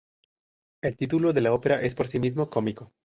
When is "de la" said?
1.31-1.53